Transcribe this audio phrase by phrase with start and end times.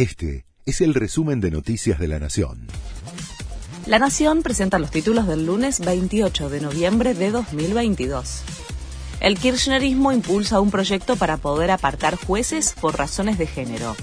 [0.00, 2.68] Este es el resumen de Noticias de la Nación.
[3.84, 8.40] La Nación presenta los títulos del lunes 28 de noviembre de 2022.
[9.20, 13.94] El kirchnerismo impulsa un proyecto para poder apartar jueces por razones de género.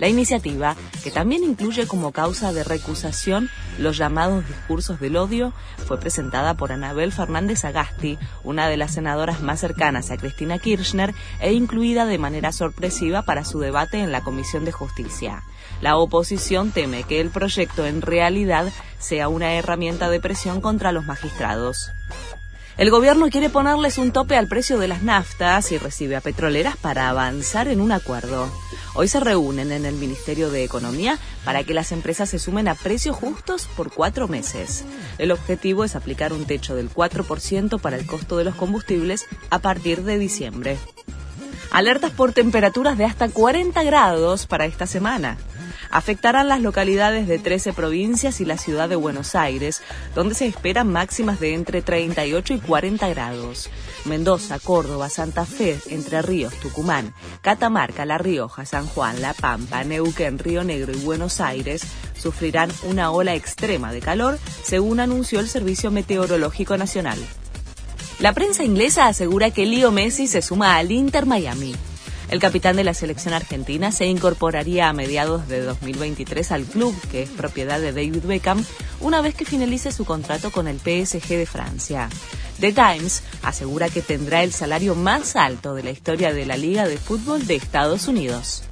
[0.00, 5.52] La iniciativa, que también incluye como causa de recusación los llamados discursos del odio,
[5.86, 11.14] fue presentada por Anabel Fernández Agasti, una de las senadoras más cercanas a Cristina Kirchner,
[11.40, 15.42] e incluida de manera sorpresiva para su debate en la Comisión de Justicia.
[15.82, 21.04] La oposición teme que el proyecto en realidad sea una herramienta de presión contra los
[21.04, 21.92] magistrados.
[22.78, 26.78] El gobierno quiere ponerles un tope al precio de las naftas y recibe a petroleras
[26.78, 28.50] para avanzar en un acuerdo.
[28.94, 32.74] Hoy se reúnen en el Ministerio de Economía para que las empresas se sumen a
[32.74, 34.84] precios justos por cuatro meses.
[35.18, 39.60] El objetivo es aplicar un techo del 4% para el costo de los combustibles a
[39.60, 40.76] partir de diciembre.
[41.70, 45.38] Alertas por temperaturas de hasta 40 grados para esta semana
[45.90, 49.82] afectarán las localidades de 13 provincias y la ciudad de Buenos Aires,
[50.14, 53.68] donde se esperan máximas de entre 38 y 40 grados.
[54.04, 60.38] Mendoza, Córdoba, Santa Fe, Entre Ríos, Tucumán, Catamarca, La Rioja, San Juan, La Pampa, Neuquén,
[60.38, 61.82] Río Negro y Buenos Aires
[62.16, 67.18] sufrirán una ola extrema de calor, según anunció el Servicio Meteorológico Nacional.
[68.20, 71.74] La prensa inglesa asegura que Leo Messi se suma al Inter Miami.
[72.28, 77.22] El capitán de la selección argentina se incorporaría a mediados de 2023 al club, que
[77.22, 78.62] es propiedad de David Beckham,
[79.00, 82.10] una vez que finalice su contrato con el PSG de Francia.
[82.60, 86.86] The Times asegura que tendrá el salario más alto de la historia de la Liga
[86.86, 88.64] de Fútbol de Estados Unidos.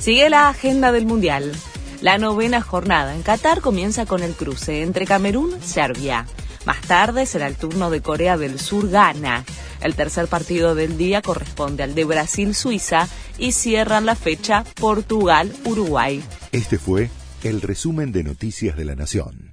[0.00, 1.52] Sigue la agenda del Mundial.
[2.00, 6.24] La novena jornada en Qatar comienza con el cruce entre Camerún y Serbia.
[6.66, 9.44] Más tarde será el turno de Corea del Sur-Ghana.
[9.80, 13.08] El tercer partido del día corresponde al de Brasil-Suiza
[13.38, 16.22] y cierran la fecha Portugal-Uruguay.
[16.52, 17.10] Este fue
[17.42, 19.49] el resumen de Noticias de la Nación.